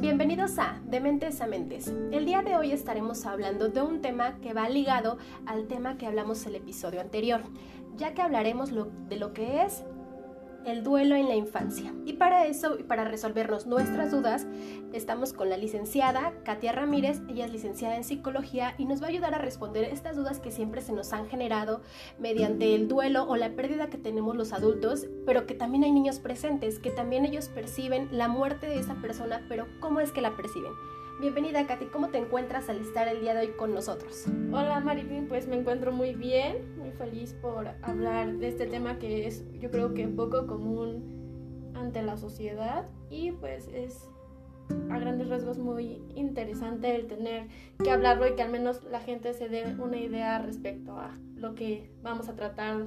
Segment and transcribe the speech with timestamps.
[0.00, 1.92] Bienvenidos a Dementes a Mentes.
[2.12, 6.06] El día de hoy estaremos hablando de un tema que va ligado al tema que
[6.06, 7.40] hablamos el episodio anterior,
[7.96, 9.82] ya que hablaremos de lo que es
[10.64, 11.94] el duelo en la infancia.
[12.04, 14.46] Y para eso, y para resolvernos nuestras dudas,
[14.92, 17.20] estamos con la licenciada Katia Ramírez.
[17.28, 20.50] Ella es licenciada en psicología y nos va a ayudar a responder estas dudas que
[20.50, 21.82] siempre se nos han generado
[22.18, 26.18] mediante el duelo o la pérdida que tenemos los adultos, pero que también hay niños
[26.20, 30.36] presentes, que también ellos perciben la muerte de esa persona, pero ¿cómo es que la
[30.36, 30.72] perciben?
[31.20, 34.26] Bienvenida Katy, ¿cómo te encuentras al estar el día de hoy con nosotros?
[34.52, 39.26] Hola Maripin, pues me encuentro muy bien, muy feliz por hablar de este tema que
[39.26, 44.08] es yo creo que poco común ante la sociedad y pues es
[44.90, 47.48] a grandes rasgos muy interesante el tener
[47.82, 51.56] que hablarlo y que al menos la gente se dé una idea respecto a lo
[51.56, 52.84] que vamos a tratar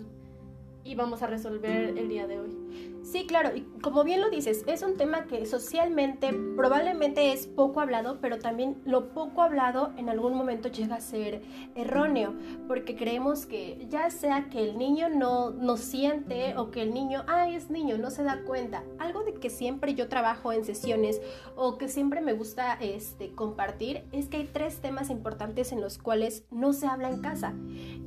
[0.85, 2.60] y vamos a resolver el día de hoy.
[3.03, 7.81] Sí, claro, y como bien lo dices, es un tema que socialmente probablemente es poco
[7.81, 11.41] hablado, pero también lo poco hablado en algún momento llega a ser
[11.75, 12.35] erróneo,
[12.67, 17.23] porque creemos que ya sea que el niño no, no siente o que el niño,
[17.27, 18.83] ay, es niño, no se da cuenta.
[18.99, 21.21] Algo de que siempre yo trabajo en sesiones
[21.55, 25.97] o que siempre me gusta este, compartir es que hay tres temas importantes en los
[25.97, 27.53] cuales no se habla en casa,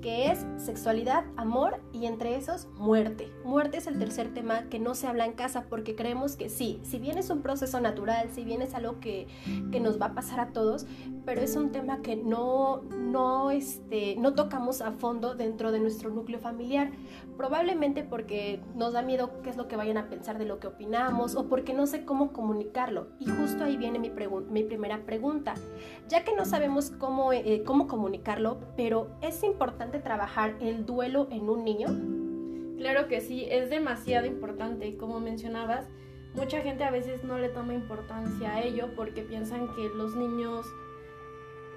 [0.01, 3.31] que es sexualidad, amor y entre esos muerte.
[3.45, 6.81] Muerte es el tercer tema que no se habla en casa porque creemos que sí,
[6.83, 9.27] si bien es un proceso natural, si bien es algo que,
[9.71, 10.87] que nos va a pasar a todos,
[11.25, 16.11] pero es un tema que no, no, este, no tocamos a fondo dentro de nuestro
[16.11, 16.91] núcleo familiar.
[17.37, 20.67] Probablemente porque nos da miedo qué es lo que vayan a pensar de lo que
[20.67, 23.09] opinamos o porque no sé cómo comunicarlo.
[23.19, 24.13] Y justo ahí viene mi,
[24.51, 25.55] mi primera pregunta.
[26.09, 31.49] Ya que no sabemos cómo, eh, cómo comunicarlo, pero es importante trabajar el duelo en
[31.49, 32.24] un niño.
[32.79, 34.97] Claro que sí, es demasiado importante.
[34.97, 35.87] Como mencionabas,
[36.35, 40.67] mucha gente a veces no le toma importancia a ello porque piensan que los niños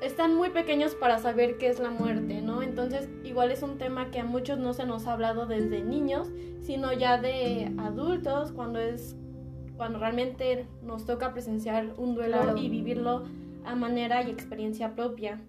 [0.02, 2.62] están muy pequeños para saber qué es la muerte, ¿no?
[2.62, 6.30] Entonces, igual es un tema que a muchos no se nos ha hablado desde niños,
[6.62, 9.16] sino ya de adultos, cuando es
[9.76, 13.26] cuando realmente nos toca presenciar un duelo y vivirlo
[13.64, 15.40] a manera y experiencia propia.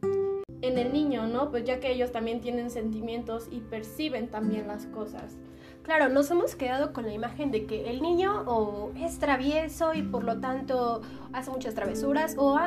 [0.60, 1.50] En el niño, ¿no?
[1.50, 5.36] Pues ya que ellos también tienen sentimientos y perciben también las cosas.
[5.82, 10.02] Claro, nos hemos quedado con la imagen de que el niño o es travieso y
[10.02, 11.00] por lo tanto
[11.32, 12.58] hace muchas travesuras o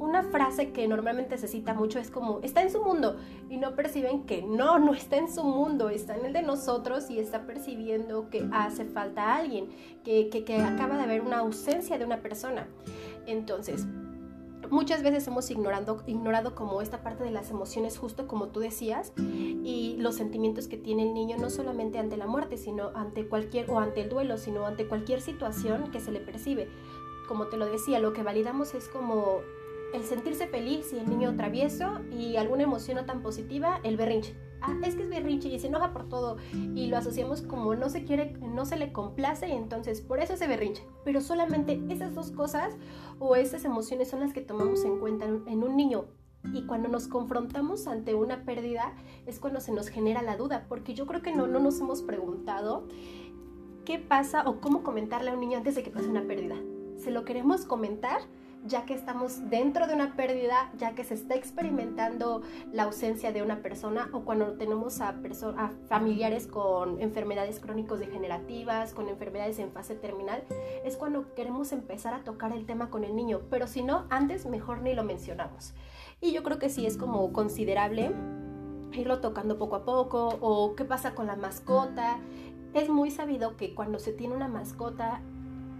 [0.00, 3.16] una frase que normalmente se cita mucho es como está en su mundo
[3.48, 7.10] y no perciben que no, no está en su mundo, está en el de nosotros
[7.10, 9.68] y está percibiendo que hace falta alguien,
[10.04, 12.66] que, que, acaba de haber una ausencia de una persona.
[13.26, 13.86] Entonces,
[14.70, 19.12] muchas veces hemos ignorando, ignorado como esta parte de las emociones, justo como tú decías,
[19.16, 23.70] y los sentimientos que tiene el niño, no solamente ante la muerte, sino ante cualquier,
[23.70, 26.68] o ante el duelo, sino ante cualquier situación que se le percibe.
[27.28, 29.40] Como te lo decía, lo que validamos es como
[29.94, 34.34] el sentirse feliz y el niño travieso y alguna emoción no tan positiva, el berrinche
[34.62, 37.88] ah, es que es berrinche y se enoja por todo y lo asociamos como no
[37.88, 40.84] se quiere, no se le complace y entonces por eso se berrinche.
[41.04, 42.76] Pero solamente esas dos cosas
[43.18, 46.06] o esas emociones son las que tomamos en cuenta en un niño.
[46.54, 48.94] Y cuando nos confrontamos ante una pérdida
[49.26, 52.02] es cuando se nos genera la duda, porque yo creo que no, no nos hemos
[52.02, 52.84] preguntado
[53.84, 56.56] qué pasa o cómo comentarle a un niño antes de que pase una pérdida.
[56.96, 58.20] ¿Se lo queremos comentar?
[58.64, 63.42] Ya que estamos dentro de una pérdida, ya que se está experimentando la ausencia de
[63.42, 65.08] una persona o cuando tenemos a,
[65.56, 70.44] a familiares con enfermedades crónicos degenerativas, con enfermedades en fase terminal,
[70.84, 74.46] es cuando queremos empezar a tocar el tema con el niño, pero si no, antes
[74.46, 75.74] mejor ni lo mencionamos.
[76.20, 78.12] Y yo creo que sí es como considerable
[78.92, 82.18] irlo tocando poco a poco o qué pasa con la mascota.
[82.74, 85.22] Es muy sabido que cuando se tiene una mascota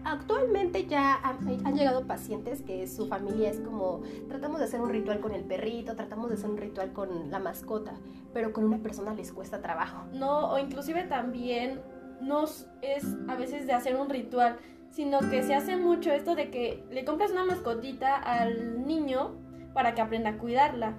[0.04, 5.20] Actualmente ya han, llegado pacientes que su familia es como, tratamos de hacer un ritual
[5.20, 7.94] con el perrito, tratamos de hacer un ritual con la mascota,
[8.32, 10.06] pero con una persona les cuesta trabajo.
[10.12, 11.80] No, o inclusive también
[12.20, 14.56] nos es a veces de hacer un ritual,
[14.90, 19.32] sino que se hace mucho esto de que le compras una mascotita al niño
[19.74, 20.94] para que aprenda a cuidarla.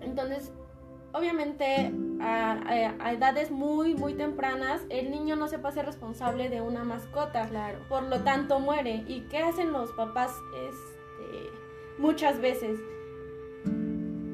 [0.00, 0.52] Entonces,
[1.16, 6.84] obviamente a, edades muy, muy tempranas, el niño no se puede ser responsable de una
[6.84, 7.48] mascota.
[7.48, 7.78] Claro.
[7.88, 9.04] Por lo tanto, muere.
[9.06, 10.32] ¿Y qué hacen los papás?
[10.68, 11.50] Este,
[11.98, 12.78] muchas veces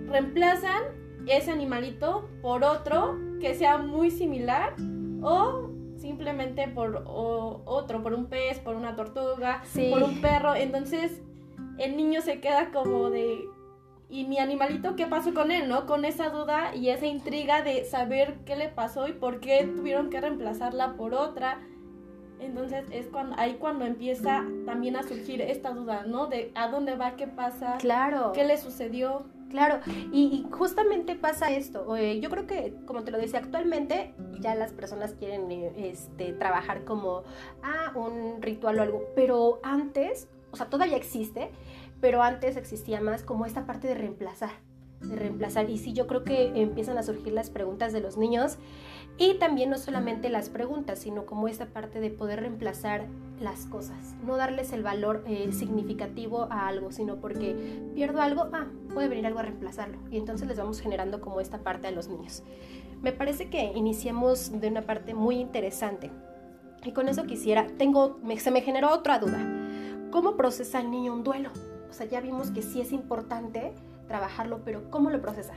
[0.08, 0.82] reemplazan
[1.26, 4.74] ese animalito por otro que sea muy similar
[5.22, 10.54] o simplemente por otro, por un pez, por una tortuga, por un perro.
[10.54, 11.22] Entonces
[11.78, 13.44] el niño se queda como de
[14.12, 15.86] y mi animalito, ¿qué pasó con él, no?
[15.86, 20.10] Con esa duda y esa intriga de saber qué le pasó y por qué tuvieron
[20.10, 21.60] que reemplazarla por otra.
[22.38, 26.26] Entonces es cuando, ahí cuando empieza también a surgir esta duda, ¿no?
[26.26, 28.32] De a dónde va, qué pasa, Claro.
[28.34, 29.24] qué le sucedió.
[29.48, 29.80] Claro,
[30.12, 31.96] y, y justamente pasa esto.
[31.96, 36.32] eh, yo creo que, como te lo decía, actualmente ya las personas quieren eh, este,
[36.32, 37.22] trabajar como
[37.62, 41.50] ah, un ritual o algo, pero antes, o sea, todavía existe,
[42.02, 44.50] pero antes existía más como esta parte de reemplazar,
[45.00, 45.70] de reemplazar.
[45.70, 48.58] Y sí, yo creo que empiezan a surgir las preguntas de los niños
[49.18, 53.06] y también no solamente las preguntas, sino como esta parte de poder reemplazar
[53.40, 58.66] las cosas, no darles el valor eh, significativo a algo, sino porque pierdo algo, ah,
[58.92, 59.98] puede venir algo a reemplazarlo.
[60.10, 62.42] Y entonces les vamos generando como esta parte a los niños.
[63.00, 66.10] Me parece que iniciamos de una parte muy interesante.
[66.84, 69.38] Y con eso quisiera, tengo, me- se me generó otra duda.
[70.10, 71.50] ¿Cómo procesa el niño un duelo?
[71.92, 73.74] O sea, ya vimos que sí es importante
[74.08, 75.52] trabajarlo, pero ¿cómo lo procesa?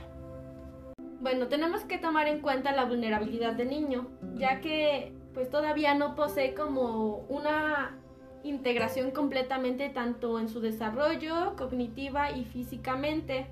[1.18, 6.14] Bueno, tenemos que tomar en cuenta la vulnerabilidad del niño, ya que pues todavía no
[6.14, 7.96] posee como una
[8.42, 13.46] integración completamente tanto en su desarrollo cognitiva y físicamente.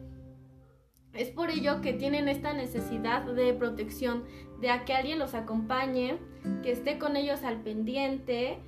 [1.14, 4.24] Es por ello que tienen esta necesidad de protección,
[4.60, 6.18] de a que alguien los acompañe,
[6.62, 8.58] que esté con ellos al pendiente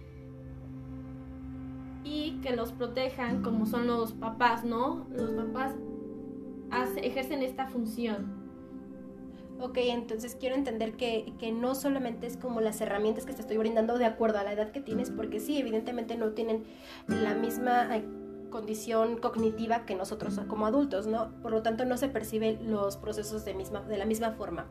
[2.06, 5.06] y que los protejan como son los papás, ¿no?
[5.10, 5.74] Los papás
[7.02, 8.46] ejercen esta función.
[9.58, 13.56] Ok, entonces quiero entender que, que no solamente es como las herramientas que te estoy
[13.56, 16.64] brindando de acuerdo a la edad que tienes, porque sí, evidentemente no tienen
[17.08, 17.88] la misma
[18.50, 21.30] condición cognitiva que nosotros como adultos, ¿no?
[21.42, 24.66] Por lo tanto, no se perciben los procesos de, misma, de la misma forma.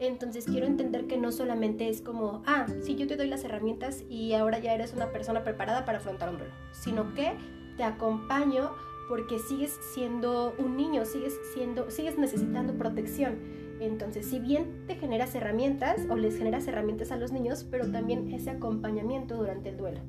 [0.00, 4.02] Entonces, quiero entender que no solamente es como, ah, sí, yo te doy las herramientas
[4.08, 7.34] y ahora ya eres una persona preparada para afrontar un duelo, sino que
[7.76, 8.72] te acompaño
[9.08, 13.38] porque sigues siendo un niño, sigues siendo, sigues necesitando protección.
[13.80, 18.32] Entonces, si bien te generas herramientas o les generas herramientas a los niños, pero también
[18.32, 20.00] ese acompañamiento durante el duelo.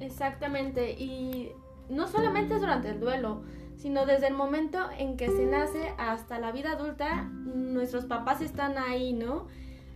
[0.00, 1.52] Exactamente, y
[1.92, 3.42] no solamente es durante el duelo,
[3.76, 8.78] sino desde el momento en que se nace hasta la vida adulta, nuestros papás están
[8.78, 9.46] ahí, ¿no?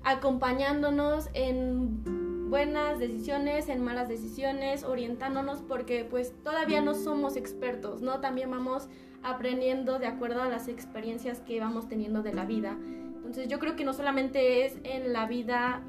[0.04, 8.20] Acompañándonos en buenas decisiones, en malas decisiones, orientándonos porque pues todavía no somos expertos, ¿no?
[8.20, 8.88] También vamos
[9.22, 12.76] aprendiendo de acuerdo a las experiencias que vamos teniendo de la vida.
[13.16, 15.82] Entonces yo creo que no solamente es en la vida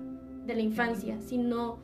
[0.46, 1.78] de la infancia, sino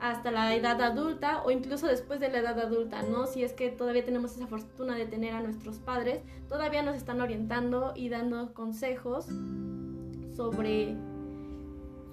[0.00, 3.26] hasta la edad adulta o incluso después de la edad adulta, ¿no?
[3.26, 7.20] Si es que todavía tenemos esa fortuna de tener a nuestros padres, todavía nos están
[7.20, 9.26] orientando y dando consejos
[10.36, 10.96] sobre...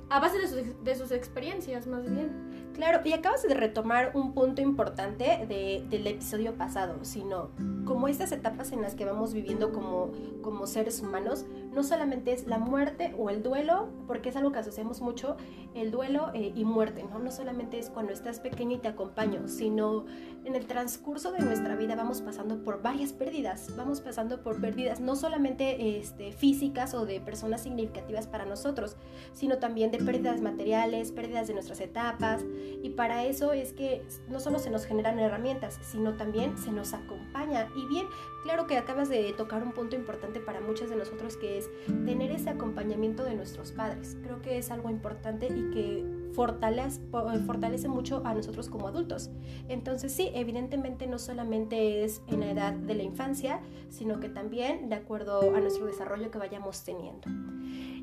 [0.10, 2.32] a base de sus, de sus experiencias, más bien.
[2.74, 7.52] Claro, y acabas de retomar un punto importante de, del episodio pasado, sino
[7.86, 12.48] como estas etapas en las que vamos viviendo como, como seres humanos, no solamente es
[12.48, 15.38] la muerte o el duelo, porque es algo que asociamos mucho,
[15.74, 17.20] el duelo eh, y muerte, ¿no?
[17.20, 20.06] No solamente es cuando estás pequeño y te acompaño, sino
[20.46, 25.00] en el transcurso de nuestra vida vamos pasando por varias pérdidas, vamos pasando por pérdidas
[25.00, 28.96] no solamente este, físicas o de personas significativas para nosotros,
[29.34, 32.44] sino también de pérdidas materiales, pérdidas de nuestras etapas,
[32.84, 36.94] y para eso es que no solo se nos generan herramientas, sino también se nos
[36.94, 37.68] acompaña.
[37.76, 38.06] Y bien,
[38.44, 41.70] claro que acabas de tocar un punto importante para muchos de nosotros que es
[42.06, 44.18] tener ese acompañamiento de nuestros padres.
[44.24, 47.02] Creo que es algo importante y que fortalece,
[47.46, 49.30] fortalece mucho a nosotros como adultos.
[49.70, 54.90] Entonces sí, evidentemente no solamente es en la edad de la infancia, sino que también
[54.90, 57.30] de acuerdo a nuestro desarrollo que vayamos teniendo.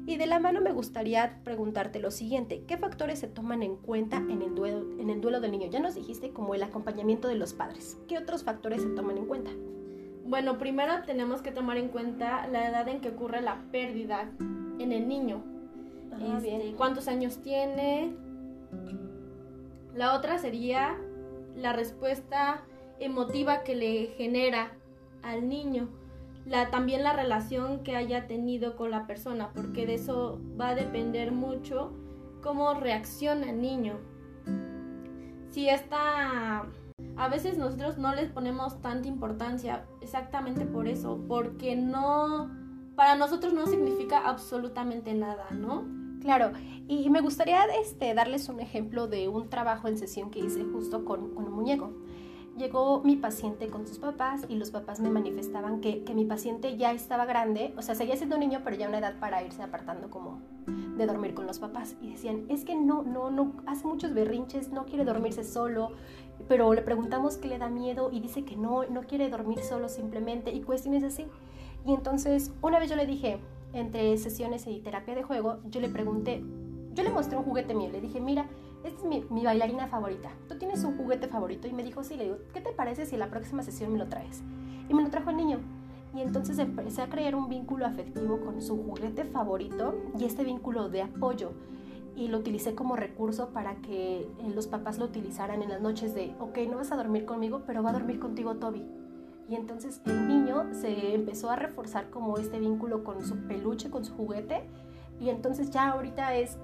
[0.07, 4.17] Y de la mano me gustaría preguntarte lo siguiente, ¿qué factores se toman en cuenta
[4.17, 5.69] en el, duelo, en el duelo del niño?
[5.71, 7.99] Ya nos dijiste como el acompañamiento de los padres.
[8.09, 9.51] ¿Qué otros factores se toman en cuenta?
[10.31, 14.31] Bueno, primero tenemos que tomar en cuenta la edad en que ocurre la pérdida
[14.79, 15.43] en el niño.
[16.13, 16.77] Ah, Este, bien.
[16.77, 18.15] ¿Cuántos años tiene?
[19.93, 20.97] La otra sería
[21.57, 22.63] la respuesta
[23.01, 24.71] emotiva que le genera
[25.25, 25.89] al niño.
[26.47, 30.75] La, también la relación que haya tenido con la persona, porque de eso va a
[30.77, 31.93] depender mucho
[32.41, 33.99] cómo reacciona el niño.
[35.51, 36.67] Si está...
[37.21, 42.51] A veces nosotros no les ponemos tanta importancia exactamente por eso, porque no...
[42.97, 45.85] Para nosotros no significa absolutamente nada, ¿no?
[46.23, 46.53] Claro,
[46.89, 51.05] y me gustaría este, darles un ejemplo de un trabajo en sesión que hice justo
[51.05, 51.93] con, un muñeco.
[52.57, 56.79] Llegó mi paciente con sus papás y los papás me manifestaban que, que mi paciente
[56.79, 59.63] ya estaba grande, o sea, seguía siendo un niño, pero ya una edad para irse
[59.63, 60.41] apartando como
[60.97, 61.97] de dormir con los papás.
[62.01, 65.93] Y decían, es que no, no, no, hace muchos berrinches, no quiere dormirse solo,
[66.49, 69.89] pero le preguntamos qué le da miedo y dice que no, no quiere dormir solo
[69.89, 71.27] simplemente y cuestiones así.
[71.87, 73.41] Y entonces, una vez yo le dije,
[73.73, 76.43] entre sesiones y terapia de juego, yo le pregunté,
[76.93, 78.47] yo le mostré un juguete mío, le dije, mira,
[78.85, 80.31] esta es mi, mi, bailarina favorita.
[80.49, 81.69] ¿Tú tienes un juguete favorito?
[81.69, 84.09] Y me dijo, sí, le digo, ¿qué te parece si la próxima sesión me lo
[84.09, 84.43] traes?
[84.89, 85.61] Y me lo trajo el niño.
[86.15, 90.89] Y entonces empecé a crear un vínculo afectivo con su juguete favorito y este vínculo
[90.89, 91.53] de apoyo.
[92.17, 96.15] Y lo utilicé como recurso para que eh, los papás lo utilizaran en las noches
[96.15, 98.85] de, ok, no vas a dormir conmigo, pero va a dormir contigo Toby.
[99.49, 104.05] Y entonces el niño se empezó a reforzar como este vínculo con su peluche, con
[104.05, 104.63] su juguete.
[105.19, 106.57] Y entonces ya ahorita es,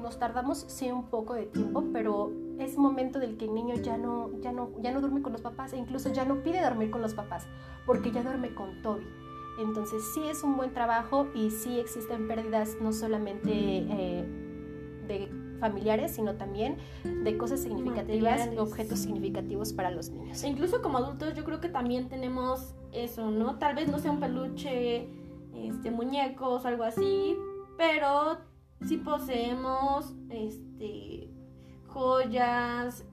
[0.00, 3.96] nos tardamos sí un poco de tiempo, pero es momento del que el niño ya
[3.96, 6.90] no, ya no, ya no duerme con los papás e incluso ya no pide dormir
[6.90, 7.46] con los papás
[7.86, 9.06] porque ya duerme con Toby.
[9.58, 14.47] Entonces sí es un buen trabajo y sí existen pérdidas no solamente eh,
[15.08, 20.42] de familiares, sino también de cosas significativas, de objetos significativos para los niños.
[20.44, 23.58] E incluso como adultos yo creo que también tenemos eso, ¿no?
[23.58, 25.08] Tal vez no sea un peluche,
[25.54, 27.36] este, muñecos, algo así,
[27.76, 28.38] pero
[28.86, 31.30] sí poseemos este,
[31.88, 33.04] joyas,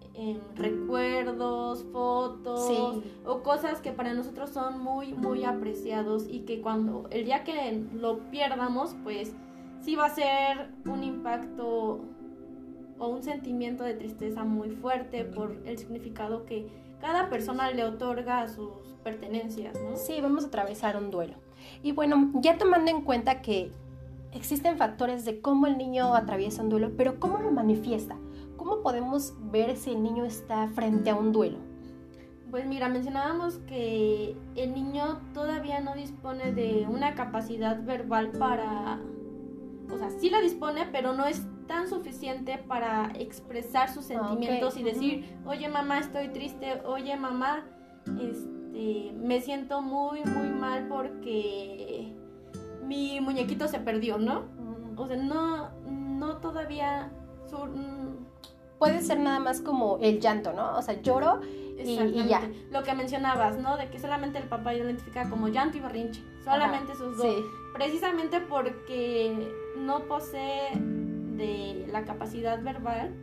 [0.55, 7.25] recuerdos, fotos o cosas que para nosotros son muy, muy apreciados y que cuando el
[7.25, 9.33] día que lo pierdamos, pues
[9.85, 12.01] sí va a ser un impacto
[12.97, 16.67] o un sentimiento de tristeza muy fuerte por el significado que
[16.99, 18.71] cada persona le otorga a sus
[19.03, 19.95] pertenencias, ¿no?
[19.95, 21.35] Sí, vamos a atravesar un duelo.
[21.83, 23.71] Y bueno, ya tomando en cuenta que
[24.33, 28.17] existen factores de cómo el niño atraviesa un duelo, pero cómo lo manifiesta.
[28.57, 31.59] ¿Cómo podemos ver si el niño está frente a un duelo?
[32.49, 38.99] Pues mira, mencionábamos que el niño todavía no dispone de una capacidad verbal para...
[39.91, 44.77] O sea, sí la dispone, pero no es tan suficiente para expresar sus ah, sentimientos
[44.77, 47.65] y decir, oye mamá, estoy triste, oye mamá,
[48.19, 52.13] este, me siento muy, muy mal porque
[52.83, 54.43] mi muñequito se perdió, ¿no?
[54.97, 57.11] O sea, no, no todavía
[58.77, 60.77] puede ser nada más como el llanto, ¿no?
[60.77, 62.41] O sea, lloro y, ya.
[62.71, 63.77] Lo que mencionabas, ¿no?
[63.77, 66.23] De que solamente el papá identifica como llanto y berrinche.
[66.43, 67.27] Solamente esos dos.
[67.73, 73.13] Precisamente porque no posee de la capacidad verbal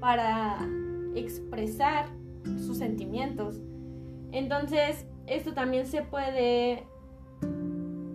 [0.00, 0.68] para
[1.14, 2.06] expresar
[2.44, 3.60] sus sentimientos.
[4.32, 6.86] Entonces, esto también se puede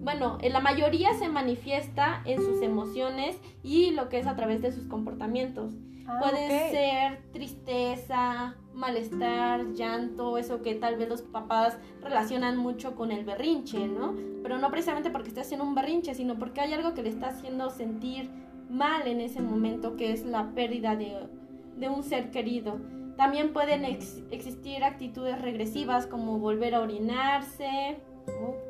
[0.06, 4.62] bueno, en la mayoría se manifiesta en sus emociones y lo que es a través
[4.62, 5.74] de sus comportamientos.
[6.08, 13.12] Ah, Puede ser tristeza, malestar, llanto, eso que tal vez los papás relacionan mucho con
[13.12, 14.14] el berrinche, ¿no?
[14.44, 17.30] Pero no precisamente porque esté haciendo un berrinche, sino porque hay algo que le está
[17.30, 18.30] haciendo sentir
[18.70, 22.80] mal en ese momento, que es la pérdida de, un ser querido.
[23.18, 27.98] También pueden existir actitudes regresivas como volver a orinarse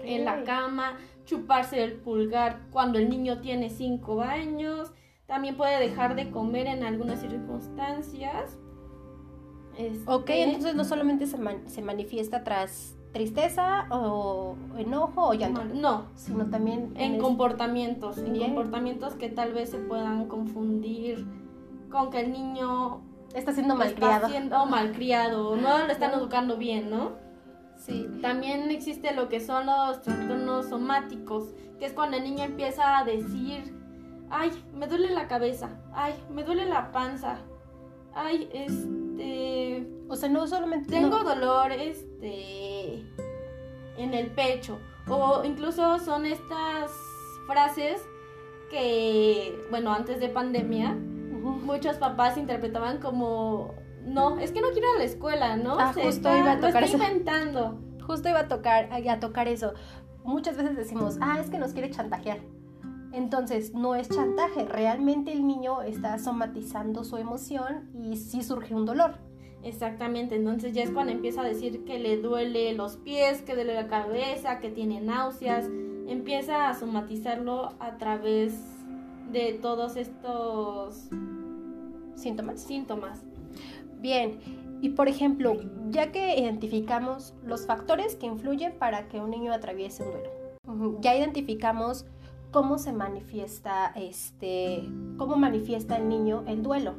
[0.03, 4.93] en la cama, chuparse el pulgar cuando el niño tiene 5 años
[5.27, 8.57] también puede dejar de comer en algunas circunstancias.
[9.77, 15.63] Este, ok, entonces no solamente se, se, manifiesta tras tristeza o enojo o llanto.
[15.65, 21.25] No, sino también en, comportamientos, en comportamientos que tal vez se puedan confundir
[21.89, 23.01] con que el niño
[23.33, 24.15] está siendo malcriado.
[24.15, 27.13] Está siendo malcriado, no lo están educando bien, ¿no?
[27.77, 28.07] Sí.
[28.21, 33.03] También existe lo que son los trastornos somáticos, que es cuando el niño empieza a
[33.03, 33.74] decir
[34.37, 37.37] ay, me duele la cabeza, ay, me duele la panza,
[38.13, 39.87] ay, este...
[40.07, 40.89] O sea, no solamente...
[40.89, 42.99] Tengo dolor, este,
[43.97, 44.79] en el pecho.
[45.07, 46.91] O incluso son estas
[47.47, 48.01] frases
[48.69, 53.73] que, bueno, antes de pandemia, muchos papás interpretaban como,
[54.03, 55.77] no, es que no quiero ir a la escuela, ¿no?
[55.79, 56.97] Ah, justo iba a tocar eso.
[56.97, 57.79] inventando.
[58.05, 59.73] Justo iba a tocar, a tocar eso.
[60.23, 62.39] Muchas veces decimos, ah, es que nos quiere chantajear.
[63.15, 68.85] Entonces, no es chantaje, realmente el niño está somatizando su emoción y sí surge un
[68.85, 69.19] dolor.
[69.63, 73.73] Exactamente, entonces ya es cuando empieza a decir que le duele los pies, que duele
[73.73, 75.69] la cabeza, que tiene náuseas,
[76.07, 78.53] empieza a somatizarlo a través
[79.31, 81.09] de todos estos
[82.15, 82.61] síntomas.
[82.61, 83.23] Síntomas.
[84.01, 84.39] Bien,
[84.81, 85.55] y por ejemplo,
[85.89, 91.15] ya que identificamos los factores que influyen para que un niño atraviese un duelo, ya
[91.15, 92.05] identificamos
[92.55, 96.93] cómo se manifiesta este, cómo manifiesta el niño el duelo.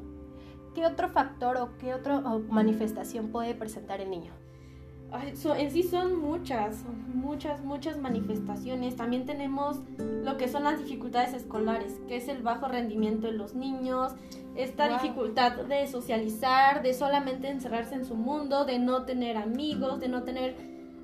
[0.75, 2.21] ¿Qué otro factor o qué otra
[2.51, 4.35] manifestación puede presentar el niño?
[5.23, 6.85] en sí son muchas,
[7.15, 8.97] muchas, muchas manifestaciones.
[8.97, 13.55] También tenemos lo que son las dificultades escolares, que es el bajo rendimiento de los
[13.55, 14.15] niños,
[14.57, 20.09] esta dificultad de socializar, de solamente encerrarse en su mundo, de no tener amigos, de
[20.09, 20.55] no tener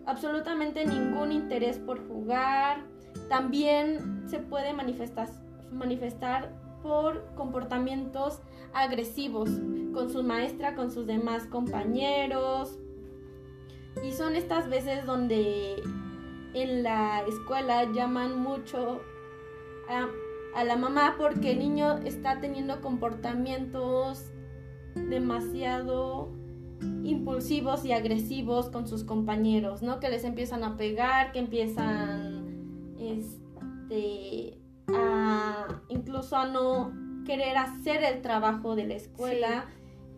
[0.05, 2.92] absolutamente ningún interés por jugar,
[3.33, 5.27] también se puede manifestar,
[5.73, 8.43] manifestar por comportamientos
[8.75, 9.49] agresivos,
[9.95, 12.79] con su maestra, con sus demás compañeros.
[14.05, 15.83] Y son estas veces donde
[16.53, 19.01] en la escuela llaman mucho
[19.89, 20.09] a,
[20.55, 24.31] a la mamá porque el niño está teniendo comportamientos
[24.95, 26.29] demasiado
[27.03, 30.01] impulsivos y agresivos con sus compañeros, ¿no?
[30.01, 32.32] Que les empiezan a pegar, que empiezan
[33.09, 34.59] este
[34.95, 36.93] a incluso a no
[37.25, 39.67] querer hacer el trabajo de la escuela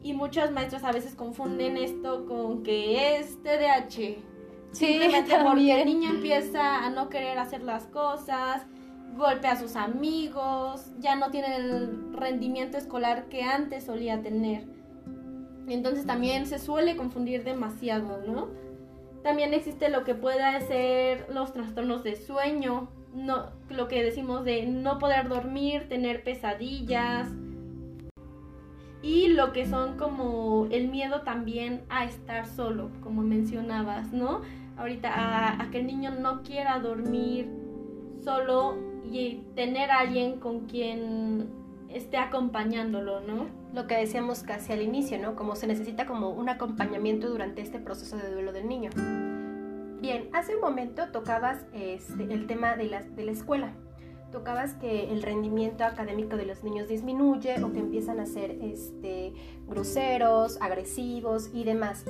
[0.02, 3.88] y muchas maestras a veces confunden esto con que es TDAH.
[3.90, 4.18] Sí,
[4.72, 8.66] Simplemente porque el niño empieza a no querer hacer las cosas,
[9.16, 14.66] golpea a sus amigos, ya no tiene el rendimiento escolar que antes solía tener.
[15.68, 18.48] Entonces también se suele confundir demasiado, ¿no?
[19.24, 24.66] También existe lo que pueda ser los trastornos de sueño, no, lo que decimos de
[24.66, 27.30] no poder dormir, tener pesadillas.
[29.00, 34.42] Y lo que son como el miedo también a estar solo, como mencionabas, ¿no?
[34.76, 37.48] Ahorita a, a que el niño no quiera dormir
[38.22, 38.76] solo
[39.10, 41.48] y tener a alguien con quien
[41.88, 43.63] esté acompañándolo, ¿no?
[43.74, 45.34] Lo que decíamos casi al inicio, ¿no?
[45.34, 48.90] Como se necesita como un acompañamiento durante este proceso de duelo del niño.
[50.00, 53.72] Bien, hace un momento tocabas este, el tema de la, de la escuela.
[54.30, 59.32] Tocabas que el rendimiento académico de los niños disminuye o que empiezan a ser este,
[59.66, 62.04] groseros, agresivos y demás.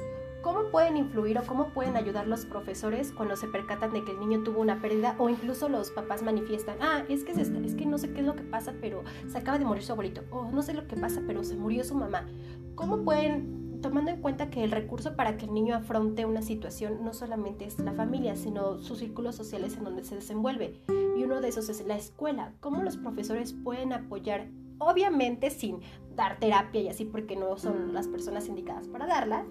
[0.45, 4.21] ¿Cómo pueden influir o cómo pueden ayudar los profesores cuando se percatan de que el
[4.21, 7.87] niño tuvo una pérdida o incluso los papás manifiestan, ah, es que, es, es que
[7.87, 10.51] no sé qué es lo que pasa, pero se acaba de morir su abuelito, o
[10.51, 12.29] no sé lo que pasa, pero se murió su mamá?
[12.75, 17.03] ¿Cómo pueden, tomando en cuenta que el recurso para que el niño afronte una situación
[17.03, 20.79] no solamente es la familia, sino sus círculos sociales en donde se desenvuelve?
[21.17, 22.53] Y uno de esos es la escuela.
[22.61, 24.49] ¿Cómo los profesores pueden apoyar
[24.79, 25.81] obviamente sin
[26.15, 29.45] dar terapia y así porque no son las personas indicadas para darla,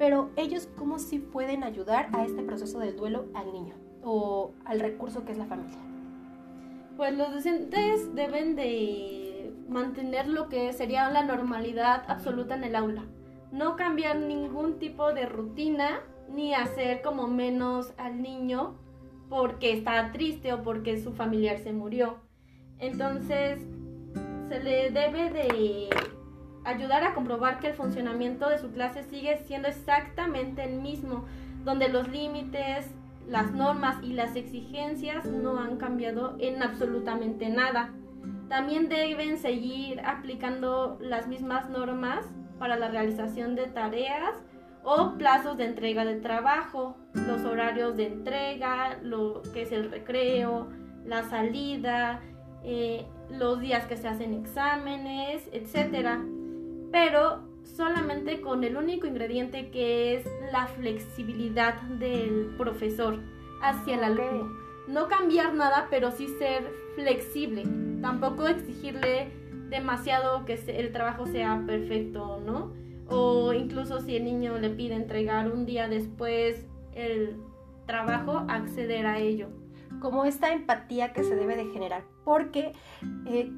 [0.00, 4.80] pero ellos cómo sí pueden ayudar a este proceso del duelo al niño o al
[4.80, 5.76] recurso que es la familia.
[6.96, 13.04] Pues los docentes deben de mantener lo que sería la normalidad absoluta en el aula.
[13.52, 18.78] No cambiar ningún tipo de rutina ni hacer como menos al niño
[19.28, 22.16] porque está triste o porque su familiar se murió.
[22.78, 23.60] Entonces
[24.48, 25.90] se le debe de
[26.64, 31.24] ayudar a comprobar que el funcionamiento de su clase sigue siendo exactamente el mismo,
[31.64, 32.90] donde los límites,
[33.26, 37.92] las normas y las exigencias no han cambiado en absolutamente nada.
[38.48, 42.24] También deben seguir aplicando las mismas normas
[42.58, 44.34] para la realización de tareas
[44.82, 50.68] o plazos de entrega de trabajo, los horarios de entrega, lo que es el recreo,
[51.04, 52.20] la salida,
[52.64, 56.20] eh, los días que se hacen exámenes, etcétera
[56.90, 63.20] pero solamente con el único ingrediente que es la flexibilidad del profesor
[63.62, 64.50] hacia el alumno.
[64.88, 67.64] No cambiar nada, pero sí ser flexible.
[68.00, 69.30] Tampoco exigirle
[69.68, 72.72] demasiado que el trabajo sea perfecto, ¿no?
[73.08, 77.36] O incluso si el niño le pide entregar un día después el
[77.86, 79.48] trabajo, acceder a ello.
[80.00, 82.72] Como esta empatía que se debe de generar, porque
[83.26, 83.50] eh,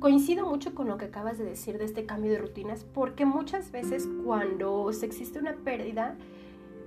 [0.00, 3.70] Coincido mucho con lo que acabas de decir de este cambio de rutinas, porque muchas
[3.70, 6.16] veces cuando se existe una pérdida,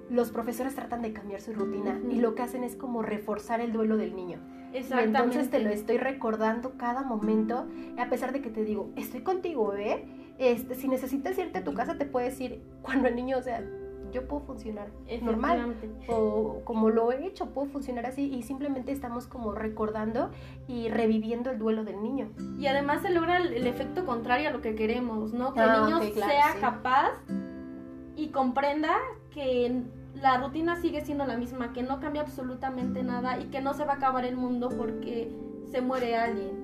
[0.10, 3.71] los profesores tratan de cambiar su rutina y lo que hacen es como reforzar el
[3.71, 4.39] duelo del niño.
[4.73, 5.19] Exactamente.
[5.19, 7.67] Entonces te lo estoy recordando cada momento,
[7.99, 10.06] a pesar de que te digo, estoy contigo, ¿eh?
[10.39, 13.63] Este, si necesitas irte a tu casa, te puedes ir cuando el niño, o sea,
[14.13, 14.89] yo puedo funcionar
[15.21, 15.76] normal
[16.08, 20.30] o como lo he hecho, puedo funcionar así y simplemente estamos como recordando
[20.67, 22.30] y reviviendo el duelo del niño.
[22.58, 25.54] Y además se logra el, efecto contrario a lo que queremos, ¿no?
[25.54, 27.12] Que el ah, niño sea capaz
[28.15, 28.95] y comprenda
[29.32, 33.73] que la rutina sigue siendo la misma, que no cambia absolutamente nada y que no
[33.73, 35.36] se va a acabar el mundo porque
[35.71, 36.63] se muere alguien.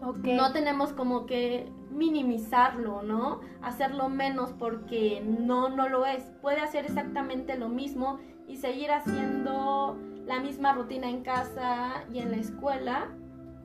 [0.00, 3.40] No tenemos como que minimizarlo, ¿no?
[3.60, 6.22] Hacerlo menos porque no, no lo es.
[6.40, 12.30] Puede hacer exactamente lo mismo y seguir haciendo la misma rutina en casa y en
[12.30, 13.08] la escuela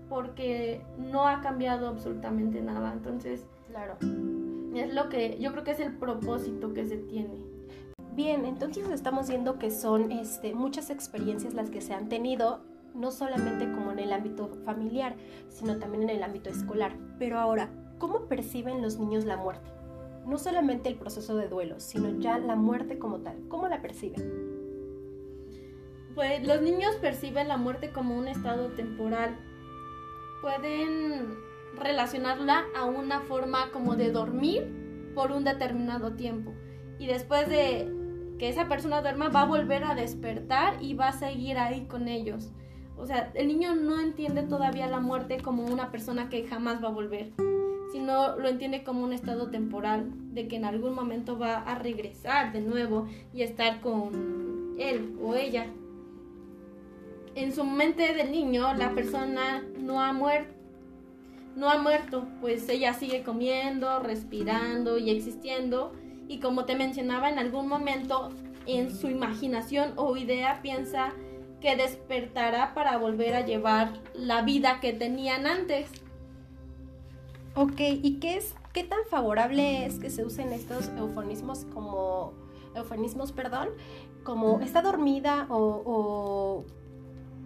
[0.09, 2.91] porque no ha cambiado absolutamente nada.
[2.93, 3.97] Entonces, claro,
[4.75, 7.41] es lo que yo creo que es el propósito que se tiene.
[8.15, 12.61] Bien, entonces estamos viendo que son este, muchas experiencias las que se han tenido
[12.93, 15.15] no solamente como en el ámbito familiar,
[15.49, 16.95] sino también en el ámbito escolar.
[17.17, 19.69] Pero ahora, ¿cómo perciben los niños la muerte?
[20.25, 23.35] No solamente el proceso de duelo, sino ya la muerte como tal.
[23.49, 24.53] ¿Cómo la perciben?
[26.15, 29.35] Pues los niños perciben la muerte como un estado temporal.
[30.41, 31.35] Pueden
[31.77, 36.53] relacionarla a una forma como de dormir por un determinado tiempo.
[36.99, 37.91] Y después de
[38.37, 42.07] que esa persona duerma va a volver a despertar y va a seguir ahí con
[42.07, 42.51] ellos.
[42.95, 46.89] O sea, el niño no entiende todavía la muerte como una persona que jamás va
[46.89, 47.31] a volver,
[47.93, 52.51] sino lo entiende como un estado temporal, de que en algún momento va a regresar
[52.51, 55.67] de nuevo y estar con él o ella.
[57.35, 60.51] En su mente del niño, la persona no ha muerto,
[61.55, 65.93] no ha muerto, pues ella sigue comiendo, respirando y existiendo.
[66.27, 68.31] Y como te mencionaba, en algún momento
[68.65, 71.13] en su imaginación o idea piensa
[71.61, 75.91] que despertará para volver a llevar la vida que tenían antes.
[77.55, 82.33] Ok, ¿y qué es qué tan favorable es que se usen estos eufemismos como
[82.75, 83.69] eufemismos, perdón,
[84.23, 86.63] como está dormida o,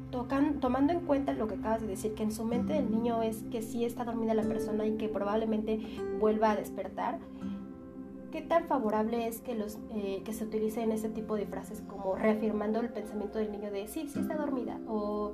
[0.09, 3.21] tocan, tomando en cuenta lo que acabas de decir, que en su mente del niño
[3.21, 5.81] es que sí está dormida la persona y que probablemente
[6.19, 7.19] vuelva a despertar?
[8.31, 12.15] ¿Qué tan favorable es que, los, eh, que se utilicen ese tipo de frases como
[12.15, 15.33] reafirmando el pensamiento del niño de sí, sí está dormida o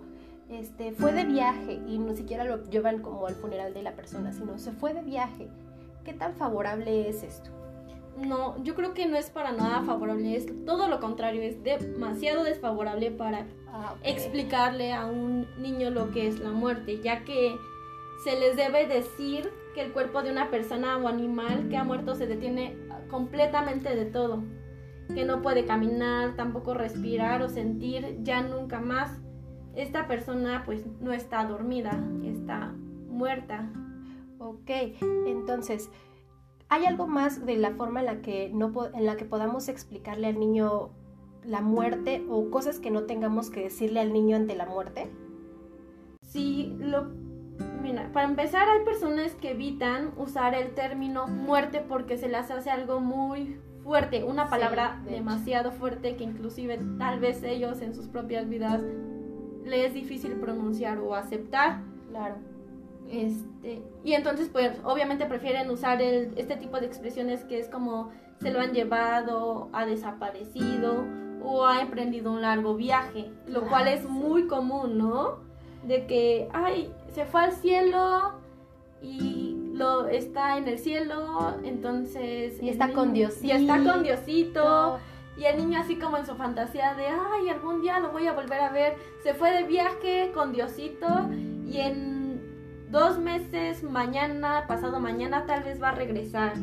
[0.54, 4.32] este, fue de viaje y ni siquiera lo llevan como al funeral de la persona,
[4.32, 5.50] sino se fue de viaje?
[6.04, 7.50] ¿Qué tan favorable es esto?
[8.18, 12.44] No, yo creo que no es para nada favorable, es todo lo contrario, es demasiado
[12.44, 17.56] desfavorable para ah, explicarle a un niño lo que es la muerte, ya que
[18.24, 22.14] se les debe decir que el cuerpo de una persona o animal que ha muerto
[22.14, 22.78] se detiene
[23.10, 24.44] completamente de todo,
[25.14, 29.22] que no puede caminar, tampoco respirar o sentir ya nunca más.
[29.76, 32.74] Esta persona pues no está dormida, está
[33.08, 33.70] muerta.
[34.40, 34.70] Ok,
[35.26, 35.90] entonces,
[36.70, 40.28] ¿hay algo más de la forma en la que, no, en la que podamos explicarle
[40.28, 40.92] al niño
[41.44, 45.10] la muerte o cosas que no tengamos que decirle al niño ante la muerte?
[46.22, 47.12] Sí, lo
[47.82, 52.70] Mira, para empezar hay personas que evitan usar el término muerte porque se les hace
[52.70, 58.48] algo muy fuerte, una palabra demasiado fuerte que inclusive tal vez ellos en sus propias
[58.48, 58.82] vidas
[59.66, 61.82] les es difícil pronunciar o aceptar.
[62.10, 62.36] Claro.
[63.10, 68.12] Este, y entonces pues obviamente prefieren usar el, este tipo de expresiones que es como
[68.42, 71.06] se lo han llevado, ha desaparecido
[71.44, 75.44] o ha emprendido un largo viaje, lo cual es muy común, ¿no?
[75.86, 78.34] de que, ay, se fue al cielo
[79.02, 82.62] y lo está en el cielo, entonces...
[82.62, 83.48] Y está con Diosito.
[83.48, 85.00] Y está con Diosito.
[85.38, 88.34] Y el niño así como en su fantasía de, ay, algún día lo voy a
[88.34, 88.96] volver a ver.
[89.24, 91.08] Se fue de viaje con Diosito
[91.66, 96.54] y en dos meses, mañana, pasado mañana, tal vez va a regresar.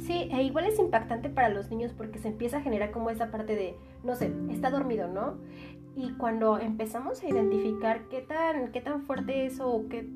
[0.00, 3.30] Sí, e igual es impactante para los niños porque se empieza a generar como esa
[3.30, 5.36] parte de, no sé, está dormido, ¿no?
[5.94, 10.10] Y cuando empezamos a identificar qué tan, qué tan fuerte es o qué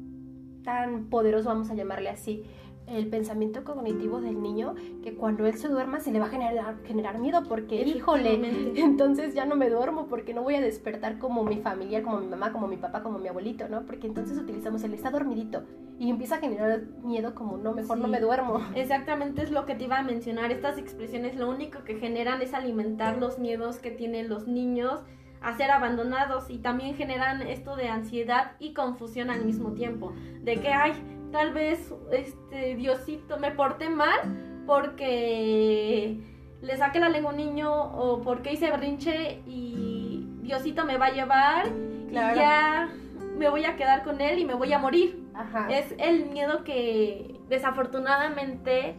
[0.65, 2.43] tan poderoso, vamos a llamarle así,
[2.87, 6.77] el pensamiento cognitivo del niño, que cuando él se duerma se le va a generar,
[6.85, 8.41] generar miedo porque, híjole,
[8.77, 12.27] entonces ya no me duermo porque no voy a despertar como mi familia, como mi
[12.27, 13.83] mamá, como mi papá, como mi abuelito, ¿no?
[13.87, 15.65] Porque entonces utilizamos el está dormidito
[15.99, 18.61] y empieza a generar miedo como no, mejor no me duermo.
[18.75, 20.53] Exactamente es lo que te iba a mencionar.
[20.53, 25.01] Estas expresiones lo único que generan es alimentar los miedos que tienen los niños
[25.41, 30.57] a ser abandonados y también generan esto de ansiedad y confusión al mismo tiempo, de
[30.57, 30.93] que ay,
[31.37, 36.19] tal vez este Diosito me porté mal porque
[36.63, 41.07] le saqué la lengua a un niño o porque hice berrinche y Diosito me va
[41.07, 41.67] a llevar
[42.09, 42.89] y ya
[43.37, 45.27] me voy a quedar con él y me voy a morir.
[45.69, 48.95] Es el miedo que desafortunadamente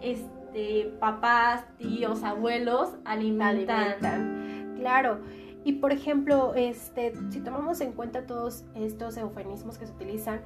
[0.00, 4.76] este papás, tíos, abuelos alimentan.
[4.78, 5.18] Claro.
[5.64, 10.42] Y por ejemplo, este, si tomamos en cuenta todos estos eufemismos que se utilizan,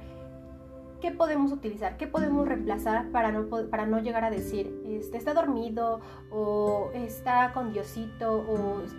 [1.01, 1.97] ¿qué podemos utilizar?
[1.97, 7.51] ¿Qué podemos reemplazar para no, para no llegar a decir, este, está dormido o está
[7.53, 8.45] con Diosito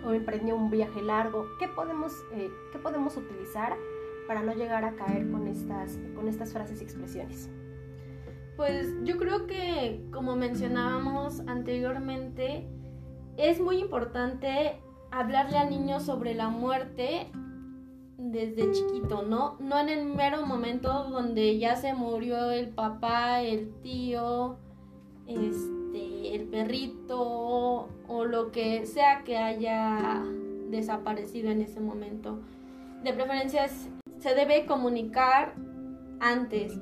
[0.05, 1.45] o, emprendió un viaje largo?
[1.59, 3.75] ¿Qué podemos, eh, ¿Qué podemos utilizar
[4.27, 7.49] para no llegar a caer con estas, con estas frases y expresiones?
[8.55, 12.67] Pues yo creo que, como mencionábamos anteriormente,
[13.37, 14.81] es muy importante
[15.11, 17.31] hablarle al niño sobre la muerte
[18.19, 19.55] desde chiquito, ¿no?
[19.59, 24.57] No en el mero momento donde ya se murió el papá, el tío,
[25.25, 30.21] este, el perrito o lo que sea que haya
[30.69, 32.39] desaparecido en ese momento.
[33.03, 35.55] De preferencia se debe comunicar
[36.19, 36.77] antes,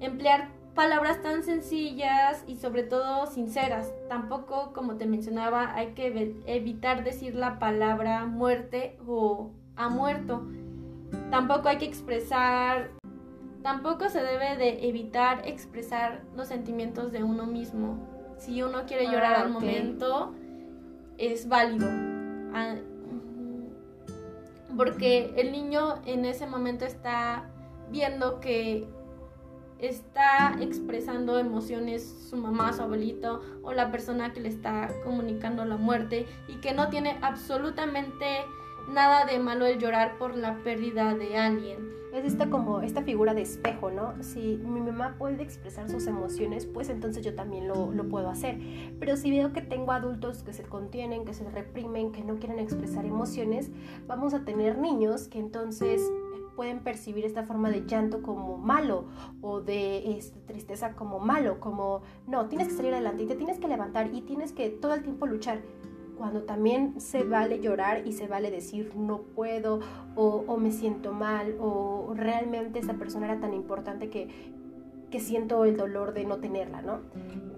[0.00, 3.92] emplear palabras tan sencillas y sobre todo sinceras.
[4.08, 10.46] Tampoco, como te mencionaba, hay que evitar decir la palabra muerte o ha muerto.
[11.30, 12.90] Tampoco hay que expresar,
[13.62, 17.98] tampoco se debe de evitar expresar los sentimientos de uno mismo.
[18.38, 19.52] Si uno quiere llorar Ah, al ok.
[19.54, 20.34] momento,
[21.18, 21.86] es válido.
[22.54, 22.74] Ah,
[24.76, 27.44] Porque el niño en ese momento está
[27.90, 28.86] viendo que
[29.78, 35.76] está expresando emociones su mamá, su abuelito o la persona que le está comunicando la
[35.76, 38.44] muerte y que no tiene absolutamente
[38.88, 41.90] nada de malo el llorar por la pérdida de alguien.
[42.12, 44.20] Es esta como esta figura de espejo, ¿no?
[44.22, 48.58] Si mi mamá puede expresar sus emociones, pues entonces yo también lo, lo puedo hacer.
[48.98, 52.58] Pero si veo que tengo adultos que se contienen, que se reprimen, que no quieren
[52.58, 53.70] expresar emociones,
[54.08, 56.02] vamos a tener niños que entonces
[56.60, 59.06] pueden percibir esta forma de llanto como malo
[59.40, 63.58] o de este, tristeza como malo, como no, tienes que salir adelante y te tienes
[63.58, 65.62] que levantar y tienes que todo el tiempo luchar
[66.20, 69.80] cuando también se vale llorar y se vale decir no puedo
[70.16, 74.28] o, me siento mal o realmente esa persona era tan importante que,
[75.10, 77.00] que siento el dolor de no tenerla, ¿no?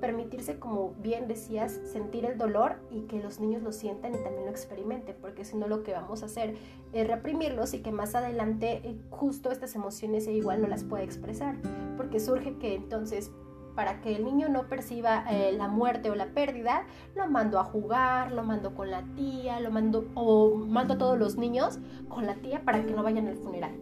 [0.00, 4.44] Permitirse, como bien decías, sentir el dolor y que los niños lo sientan y también
[4.44, 6.54] lo experimenten, porque si no lo que vamos a hacer
[6.92, 11.56] es reprimirlos y que más adelante eh, justo estas emociones igual no las pueda expresar,
[11.96, 13.32] porque surge que entonces
[13.74, 17.64] para que el niño no perciba eh, la muerte o la pérdida, lo mando a
[17.64, 22.26] jugar, lo mando con la tía, lo mando o mando a todos los niños con
[22.26, 23.72] la tía para que no vayan al funeral.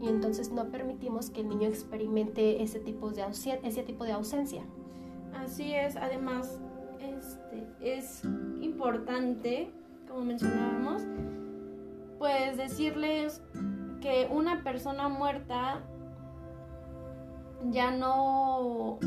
[0.00, 3.24] Y entonces no permitimos que el niño experimente ese tipo de,
[3.62, 4.62] ese tipo de ausencia.
[5.34, 6.60] Así es, además
[7.00, 8.24] este, es
[8.60, 9.70] importante,
[10.08, 11.02] como mencionábamos,
[12.18, 13.42] pues decirles
[14.00, 15.82] que una persona muerta
[17.70, 18.98] ya no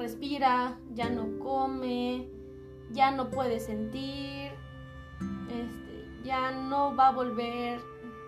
[0.00, 2.28] respira, ya no come,
[2.92, 4.52] ya no puede sentir,
[5.48, 7.80] este, ya no va a volver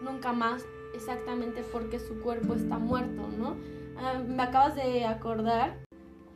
[0.03, 3.57] nunca más exactamente porque su cuerpo está muerto, ¿no?
[3.97, 5.83] Ah, me acabas de acordar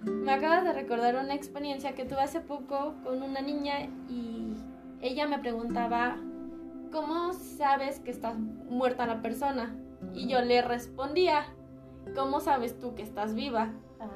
[0.07, 4.55] me acabas de recordar una experiencia que tuve hace poco con una niña y
[5.01, 6.17] ella me preguntaba,
[6.93, 9.75] ¿cómo sabes que está muerta la persona?
[10.15, 11.47] Y yo le respondía,
[12.15, 13.73] ¿cómo sabes tú que estás viva?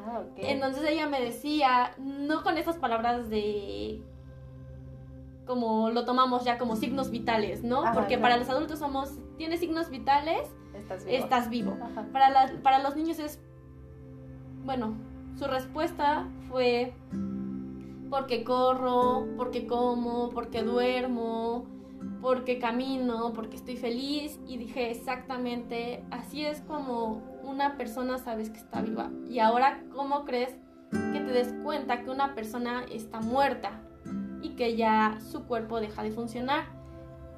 [0.07, 0.23] Ah.
[0.37, 4.03] Entonces ella me decía, no con esas palabras de
[5.47, 7.83] como lo tomamos ya como signos vitales, ¿no?
[7.83, 8.23] Ajá, Porque claro.
[8.23, 10.49] para los adultos somos, ¿tienes signos vitales?
[10.75, 11.17] Estás vivo.
[11.19, 11.77] Estás vivo.
[12.13, 13.41] Para, la- para los niños es,
[14.65, 14.95] bueno,
[15.37, 16.93] su respuesta fue
[18.11, 21.65] porque corro, porque como, porque duermo,
[22.23, 24.39] porque camino, porque estoy feliz.
[24.47, 29.11] Y dije exactamente, así es como una persona sabes que está viva.
[29.29, 30.55] Y ahora, ¿cómo crees
[30.91, 33.81] que te des cuenta que una persona está muerta
[34.43, 36.65] y que ya su cuerpo deja de funcionar?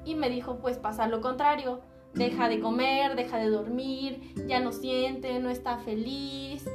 [0.05, 1.81] Y me dijo, pues pasa lo contrario
[2.13, 6.65] deja de comer, deja de dormir, ya no siente, no está feliz.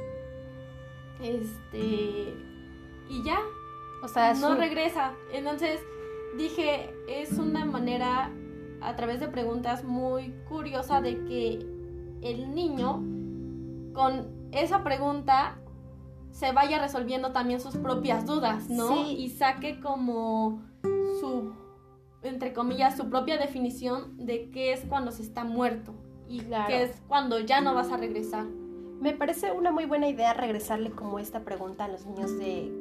[1.21, 2.35] Este.
[3.09, 3.39] Y ya,
[4.03, 5.13] O sea, no regresa.
[5.33, 5.79] Entonces
[6.37, 8.31] dije, es una manera
[8.81, 11.65] a través de preguntas muy curiosa de que
[12.21, 13.01] el niño
[13.99, 15.57] con esa pregunta
[16.31, 18.87] se vaya resolviendo también sus propias dudas, ¿no?
[18.95, 19.17] Sí.
[19.19, 20.61] Y saque como
[21.19, 21.51] su,
[22.23, 25.93] entre comillas, su propia definición de qué es cuando se está muerto
[26.29, 26.67] y Claro.
[26.67, 28.45] qué es cuando ya no vas a regresar.
[29.01, 32.71] Me parece una muy buena idea regresarle como esta pregunta a los niños de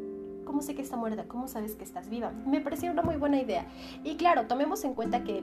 [0.44, 1.24] ¿cómo sé que está muerta?
[1.26, 2.30] ¿Cómo sabes que estás viva?
[2.46, 3.66] Me pareció una muy buena idea.
[4.04, 5.42] Y claro, tomemos en cuenta que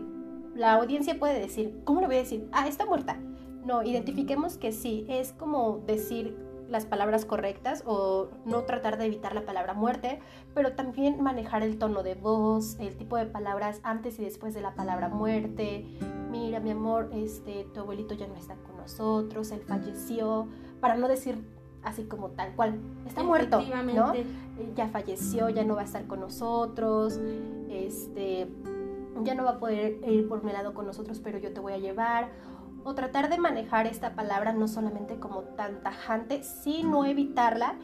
[0.55, 2.47] la audiencia puede decir, ¿cómo le voy a decir?
[2.53, 3.19] Ah, está muerta.
[3.65, 6.37] No, identifiquemos que sí, es como decir
[6.69, 10.19] las palabras correctas o no tratar de evitar la palabra muerte,
[10.53, 14.61] pero también manejar el tono de voz, el tipo de palabras antes y después de
[14.61, 15.85] la palabra muerte.
[16.31, 20.47] Mira, mi amor, este, tu abuelito ya no está con nosotros, él falleció,
[20.79, 21.37] para no decir
[21.83, 23.61] así como tal cual, está muerto,
[23.93, 24.13] ¿no?
[24.13, 24.25] Eh,
[24.75, 27.19] Ya falleció, ya no va a estar con nosotros,
[27.69, 28.47] este,
[29.23, 31.73] ya no va a poder ir por mi lado con nosotros, pero yo te voy
[31.73, 32.29] a llevar.
[32.85, 37.79] O tratar de manejar esta palabra no solamente como tan tajante, sino evitarla,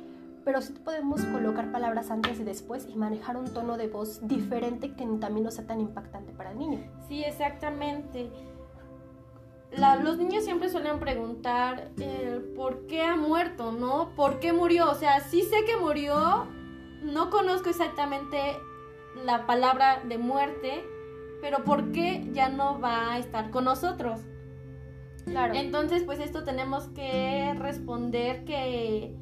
[0.46, 4.94] pero sí podemos colocar palabras antes y después y manejar un tono de voz diferente
[4.94, 6.80] que también no sea tan impactante para el niño.
[7.08, 8.30] Sí, exactamente.
[9.72, 14.14] Los niños siempre suelen preguntar el por qué ha muerto, ¿no?
[14.16, 14.92] ¿Por qué murió?
[14.92, 16.46] O sea, sí sé que murió,
[17.02, 18.38] no conozco exactamente
[19.26, 20.84] la palabra de muerte,
[21.42, 24.22] pero ¿por qué ya no va a estar con nosotros?
[25.32, 25.54] Claro.
[25.56, 29.16] Entonces, pues esto tenemos que responder que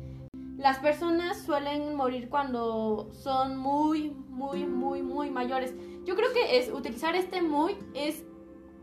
[0.57, 5.73] las personas suelen morir cuando son muy, muy, muy, muy mayores.
[6.03, 8.25] Yo creo que es utilizar este muy es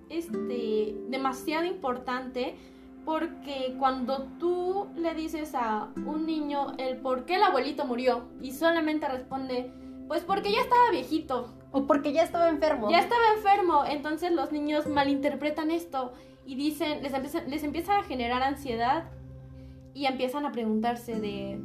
[0.08, 2.56] este demasiado importante
[3.04, 8.52] porque cuando tú le dices a un niño el por qué el abuelito murió y
[8.52, 9.70] solamente responde,
[10.08, 11.52] pues porque ya estaba viejito.
[11.72, 12.90] O porque ya estaba enfermo.
[12.90, 16.14] Ya estaba enfermo, entonces los niños malinterpretan esto
[16.46, 19.04] y dicen, les empieza, les empieza a generar ansiedad
[19.94, 21.60] y empiezan a preguntarse de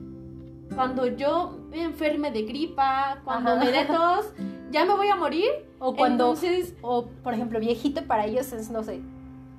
[0.74, 4.34] cuando yo me enferme de gripa, cuando me dé tos,
[4.72, 5.50] ya me voy a morir.
[5.80, 6.36] O cuando,
[6.82, 9.02] o por ejemplo, viejito para ellos es, no sé,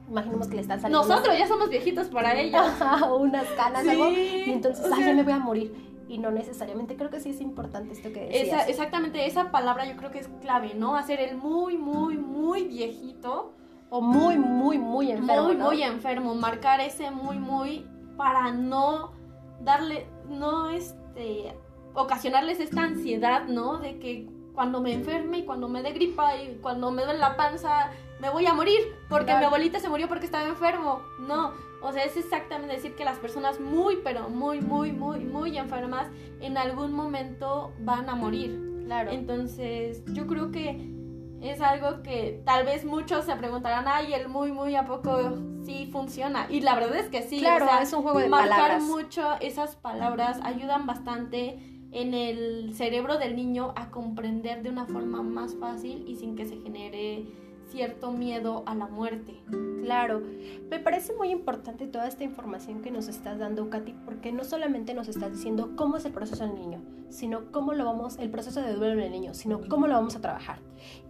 [0.09, 1.07] imaginemos que le están saliendo.
[1.07, 2.63] Nosotros ya somos viejitos para ellos.
[3.09, 4.11] o unas canas, algo.
[4.11, 5.93] Y entonces, ya me voy a morir.
[6.09, 8.69] Y no necesariamente, creo que sí es importante esto que decías.
[8.69, 10.97] exactamente, esa palabra yo creo que es clave, ¿no?
[10.97, 13.55] Hacer el muy, muy, muy viejito.
[13.95, 15.49] O muy, muy, muy enfermo.
[15.49, 16.35] Muy, muy enfermo.
[16.35, 19.13] Marcar ese muy, muy para no
[19.61, 21.55] darle, no este,
[21.93, 23.77] ocasionarles esta ansiedad, ¿no?
[23.77, 27.37] De que cuando me enferme y cuando me dé gripa y cuando me duele la
[27.37, 31.03] panza, me voy a morir porque mi abuelita se murió porque estaba enfermo.
[31.21, 31.53] No,
[31.83, 36.07] o sea, es exactamente decir que las personas muy, pero muy, muy, muy, muy enfermas
[36.41, 38.59] en algún momento van a morir.
[38.87, 39.11] Claro.
[39.11, 41.02] Entonces, yo creo que
[41.43, 45.89] es algo que tal vez muchos se preguntarán, ay, el muy, muy a poco sí
[45.91, 46.47] funciona.
[46.49, 47.41] Y la verdad es que sí.
[47.41, 48.83] Claro, es un juego de marcar palabras.
[48.83, 51.59] mucho esas palabras ayudan bastante
[51.93, 56.47] en el cerebro del niño a comprender de una forma más fácil y sin que
[56.47, 57.27] se genere
[57.71, 59.41] cierto miedo a la muerte.
[59.83, 60.23] Claro,
[60.71, 64.95] me parece muy importante toda esta información que nos estás dando, Katy, porque no solamente
[64.95, 68.63] nos estás diciendo cómo es el proceso del niño, sino cómo lo vamos, el proceso
[68.63, 70.59] de duelo del niño, sino cómo lo vamos a trabajar.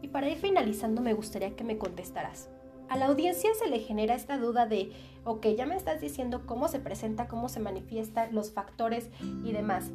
[0.00, 2.48] Y para ir finalizando, me gustaría que me contestaras.
[2.88, 4.92] A la audiencia se le genera esta duda de,
[5.24, 9.08] ok, ya me estás diciendo cómo se presenta, cómo se manifiesta, los factores
[9.44, 9.90] y demás.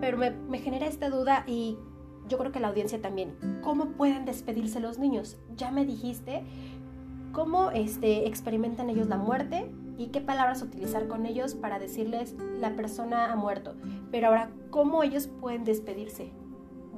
[0.00, 1.76] Pero me, me genera esta duda y
[2.28, 5.36] yo creo que la audiencia también, ¿cómo pueden despedirse los niños?
[5.56, 6.42] Ya me dijiste
[7.32, 12.74] cómo este, experimentan ellos la muerte y qué palabras utilizar con ellos para decirles la
[12.74, 13.74] persona ha muerto.
[14.10, 16.32] Pero ahora, ¿cómo ellos pueden despedirse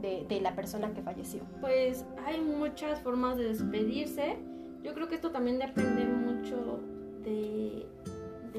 [0.01, 1.43] de, la persona que falleció?
[1.61, 4.37] Pues hay muchas formas de despedirse.
[4.83, 6.81] Yo creo que esto también depende mucho
[7.25, 7.87] de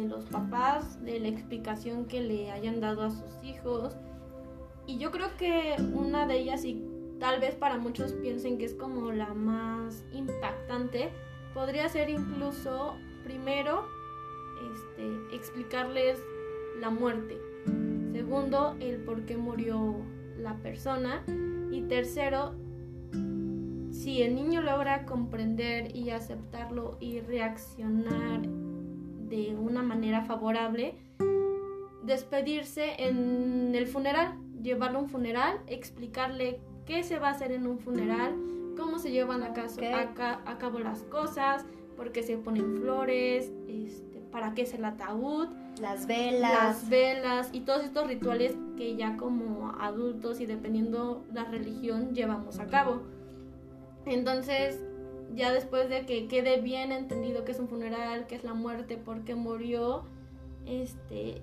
[0.08, 3.95] los papás, de la explicación que le hayan dado a sus hijos
[4.88, 6.84] y yo creo que una de ellas, y
[7.19, 11.10] tal vez para muchos piensen que es como la más impactante,
[11.54, 13.88] podría ser incluso, primero,
[14.74, 16.21] este, explicarles
[16.80, 17.38] la muerte.
[18.12, 19.95] Segundo, el por qué murió
[20.38, 21.24] la persona.
[21.71, 22.54] Y tercero,
[23.91, 30.95] si el niño logra comprender y aceptarlo y reaccionar de una manera favorable,
[32.04, 37.65] despedirse en el funeral llevarlo a un funeral, explicarle qué se va a hacer en
[37.65, 38.36] un funeral,
[38.78, 44.54] cómo se llevan a, a, cabo las cosas, por qué se ponen flores, este, para
[44.54, 45.47] qué es el ataúd,
[45.80, 46.51] las velas.
[46.51, 52.60] Las velas y todos estos rituales que ya como adultos y dependiendo la religión llevamos
[52.60, 53.04] a cabo.
[54.06, 54.80] Entonces,
[55.34, 58.97] ya después de que quede bien entendido qué es un funeral, qué es la muerte,
[58.97, 60.04] por qué murió,
[60.65, 61.41] este,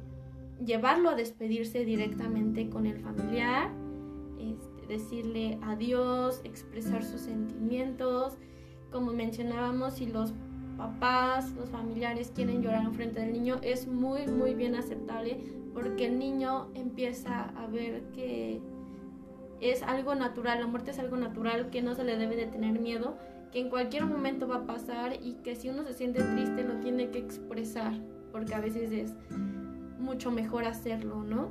[0.64, 3.70] llevarlo a despedirse directamente con el familiar,
[4.38, 8.36] este, decirle adiós, expresar sus sentimientos.
[8.90, 10.32] Como mencionábamos, si los
[10.76, 15.38] papás, los familiares quieren llorar en frente del niño, es muy, muy bien aceptable
[15.72, 18.60] porque el niño empieza a ver que
[19.60, 22.80] es algo natural, la muerte es algo natural, que no se le debe de tener
[22.80, 23.16] miedo,
[23.52, 26.80] que en cualquier momento va a pasar y que si uno se siente triste lo
[26.80, 27.92] tiene que expresar,
[28.32, 29.14] porque a veces es
[30.02, 31.50] mucho mejor hacerlo, ¿no?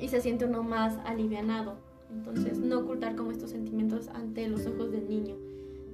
[0.00, 1.76] Y se siente uno más alivianado.
[2.10, 5.36] Entonces, no ocultar como estos sentimientos ante los ojos del niño.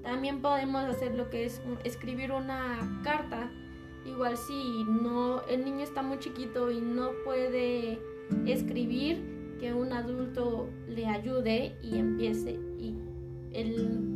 [0.02, 3.50] También podemos hacer lo que es escribir una carta.
[4.06, 7.98] Igual si no el niño está muy chiquito y no puede
[8.46, 12.94] escribir, que un adulto le ayude y empiece y
[13.52, 14.12] el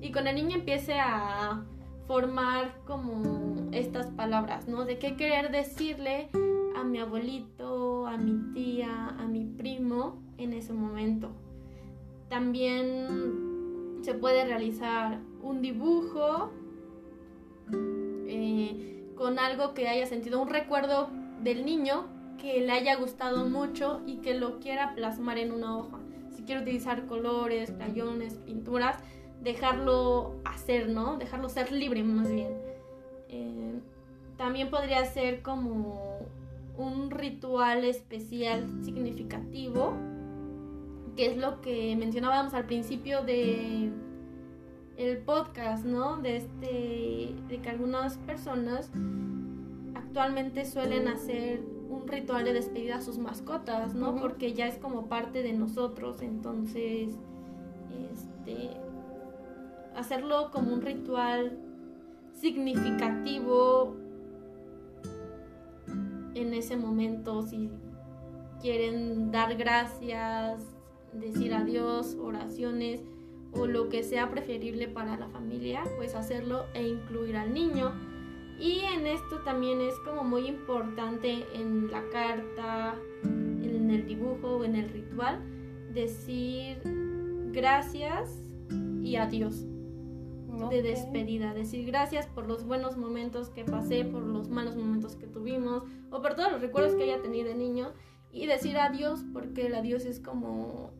[0.00, 1.64] y con el niño empiece a
[2.06, 4.84] formar como estas palabras, ¿no?
[4.84, 6.28] De qué querer decirle
[6.76, 11.30] a mi abuelito, a mi tía, a mi primo en ese momento.
[12.28, 16.50] También se puede realizar un dibujo
[18.28, 21.08] eh, con algo que haya sentido, un recuerdo
[21.42, 22.06] del niño
[22.38, 25.98] que le haya gustado mucho y que lo quiera plasmar en una hoja.
[26.30, 28.98] Si quiere utilizar colores, crayones, pinturas,
[29.42, 31.16] dejarlo hacer, ¿no?
[31.16, 32.52] Dejarlo ser libre más bien.
[33.28, 33.80] Eh,
[34.36, 36.18] también podría ser como
[36.76, 39.94] un ritual especial significativo,
[41.16, 43.90] que es lo que mencionábamos al principio de,
[44.96, 46.16] el podcast, ¿no?
[46.16, 48.90] De este, de que algunas personas
[49.94, 54.16] actualmente suelen hacer un ritual de despedida a sus mascotas, ¿no?
[54.16, 57.14] Porque ya es como parte de nosotros, entonces,
[58.12, 58.70] este,
[59.96, 61.58] hacerlo como un ritual
[62.32, 63.96] significativo
[66.34, 67.70] en ese momento, si
[68.60, 70.62] quieren dar gracias,
[71.14, 73.00] decir adiós, oraciones
[73.52, 77.92] o lo que sea preferible para la familia, pues hacerlo e incluir al niño.
[78.58, 84.64] Y en esto también es como muy importante en la carta, en el dibujo o
[84.64, 85.40] en el ritual,
[85.94, 86.80] decir
[87.52, 88.30] gracias
[89.02, 89.64] y adiós
[90.70, 95.26] de despedida, decir gracias por los buenos momentos que pasé, por los malos momentos que
[95.26, 97.92] tuvimos o por todos los recuerdos que haya tenido de niño
[98.32, 100.90] y decir adiós porque el adiós es como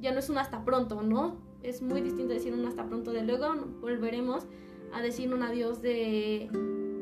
[0.00, 1.38] ya no es un hasta pronto, ¿no?
[1.62, 4.46] Es muy distinto decir un hasta pronto de luego volveremos
[4.92, 6.48] a decir un adiós de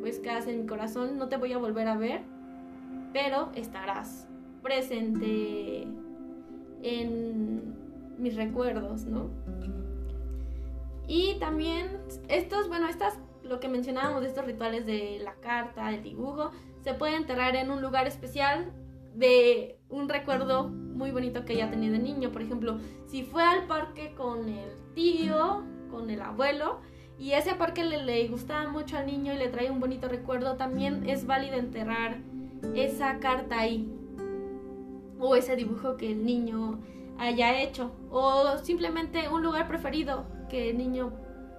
[0.00, 2.22] pues quedas en mi corazón, no te voy a volver a ver,
[3.12, 4.26] pero estarás
[4.62, 5.86] presente
[6.82, 7.74] en
[8.18, 9.30] mis recuerdos, ¿no?
[11.14, 16.02] Y también estos, bueno, estas, lo que mencionábamos de estos rituales de la carta, el
[16.02, 18.72] dibujo, se puede enterrar en un lugar especial
[19.14, 22.32] de un recuerdo muy bonito que ella tenía de niño.
[22.32, 26.80] Por ejemplo, si fue al parque con el tío, con el abuelo,
[27.18, 30.56] y ese parque le, le gustaba mucho al niño y le trae un bonito recuerdo,
[30.56, 32.20] también es válido enterrar
[32.74, 33.86] esa carta ahí
[35.18, 36.80] o ese dibujo que el niño
[37.18, 41.10] haya hecho o simplemente un lugar preferido que el niño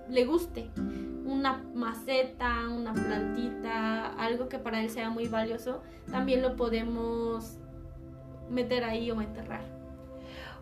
[0.07, 0.69] le guste
[1.25, 5.81] una maceta, una plantita, algo que para él sea muy valioso,
[6.11, 7.57] también lo podemos
[8.51, 9.63] meter ahí o enterrar.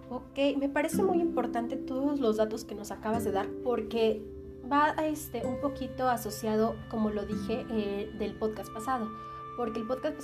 [0.10, 4.24] Ok, me parece muy importante todos los datos que nos acabas de dar porque
[4.72, 9.10] va este, un poquito asociado, como lo dije, eh, del podcast pasado.
[9.58, 10.16] Porque el podcast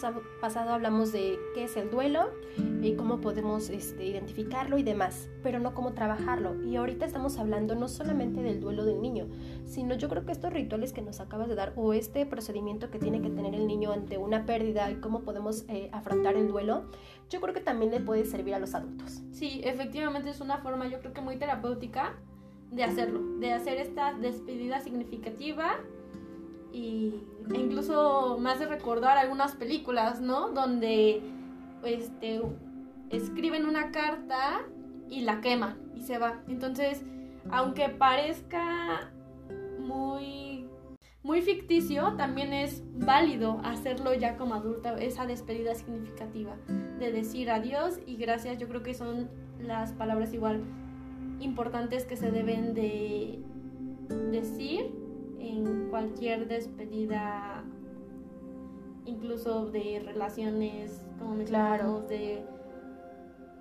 [0.41, 2.32] pasado, hablamos de qué es el duelo
[2.82, 6.63] y cómo podemos este, identificarlo y demás, pero no cómo trabajarlo.
[6.63, 9.28] Y ahorita estamos hablando no solamente del duelo del niño,
[9.65, 12.99] sino yo creo que estos rituales que nos acabas de dar o este procedimiento que
[12.99, 16.86] tiene que tener el niño ante una pérdida y cómo podemos eh, afrontar el duelo,
[17.30, 19.21] yo creo que también le puede servir a los adultos.
[19.32, 22.15] Sí, efectivamente es una forma yo creo que muy terapéutica
[22.71, 25.78] de hacerlo, de hacer esta despedida significativa
[26.72, 27.13] y,
[27.53, 30.49] incluso me hace recordar algunas películas, ¿no?
[30.49, 31.22] Donde
[31.84, 32.41] este,
[33.09, 34.61] escriben una carta
[35.09, 36.41] y la queman y se va.
[36.47, 37.03] Entonces,
[37.49, 39.11] aunque parezca
[39.80, 40.65] muy,
[41.24, 46.55] muy ficticio, también es válido hacerlo ya como adulta, esa despedida significativa
[46.99, 48.57] de decir adiós y gracias.
[48.57, 50.61] Yo creo que son las palabras igual
[51.39, 53.39] importantes que se deben de
[54.32, 54.97] decir
[55.40, 57.64] en cualquier despedida,
[59.06, 62.44] incluso de relaciones, como mencionamos, de,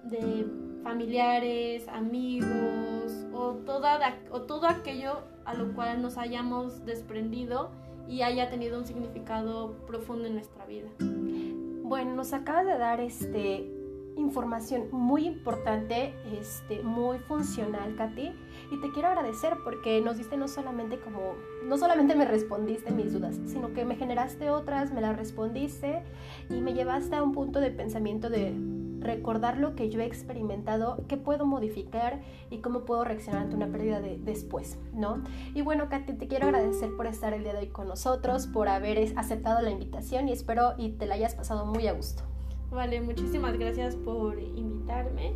[0.05, 0.47] de
[0.83, 3.99] familiares, amigos, o, toda,
[4.31, 7.71] o todo aquello a lo cual nos hayamos desprendido
[8.09, 10.89] y haya tenido un significado profundo en nuestra vida.
[10.99, 13.73] Bueno, nos acaba de dar este
[14.17, 18.33] información muy importante, este, muy funcional, Katy.
[18.71, 23.13] Y te quiero agradecer porque nos diste no solamente como, no solamente me respondiste mis
[23.13, 26.03] dudas, sino que me generaste otras, me las respondiste
[26.51, 28.55] y me llevaste a un punto de pensamiento de
[29.01, 33.69] recordar lo que yo he experimentado, qué puedo modificar y cómo puedo reaccionar ante una
[33.69, 35.23] pérdida de, después, ¿no?
[35.55, 38.69] Y bueno, Katy, te quiero agradecer por estar el día de hoy con nosotros, por
[38.69, 42.23] haber aceptado la invitación y espero y te la hayas pasado muy a gusto.
[42.71, 45.35] Vale, muchísimas gracias por invitarme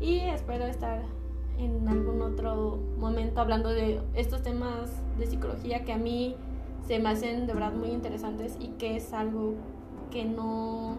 [0.00, 1.02] y espero estar
[1.58, 6.36] en algún otro momento hablando de estos temas de psicología que a mí
[6.86, 9.54] se me hacen de verdad muy interesantes y que es algo
[10.10, 10.98] que no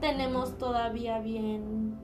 [0.00, 1.98] tenemos todavía bien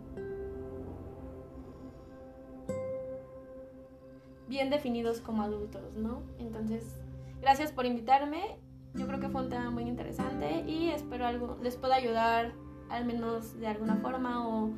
[4.49, 6.23] bien definidos como adultos, ¿no?
[6.39, 7.01] Entonces,
[7.41, 8.59] gracias por invitarme.
[8.95, 12.53] Yo creo que fue un tema muy interesante y espero algo les pueda ayudar
[12.91, 14.71] al menos de alguna forma o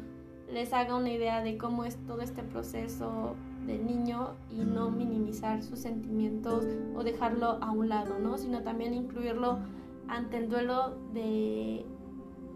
[0.53, 3.35] les haga una idea de cómo es todo este proceso
[3.67, 8.37] del niño y no minimizar sus sentimientos o dejarlo a un lado, ¿no?
[8.39, 9.59] Sino también incluirlo
[10.09, 11.85] ante el duelo de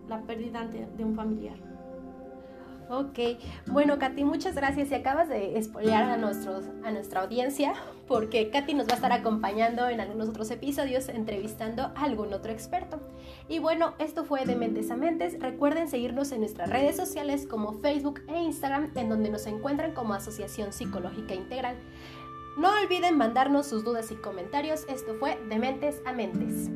[0.08, 1.67] la pérdida de un familiar.
[2.90, 3.18] Ok,
[3.66, 7.74] bueno Katy, muchas gracias y acabas de espolear a, nuestros, a nuestra audiencia
[8.06, 12.50] porque Katy nos va a estar acompañando en algunos otros episodios entrevistando a algún otro
[12.50, 12.98] experto.
[13.46, 15.38] Y bueno, esto fue de Mentes a Mentes.
[15.38, 20.14] Recuerden seguirnos en nuestras redes sociales como Facebook e Instagram en donde nos encuentran como
[20.14, 21.76] Asociación Psicológica Integral.
[22.56, 24.86] No olviden mandarnos sus dudas y comentarios.
[24.88, 26.70] Esto fue De Mentes a Mentes.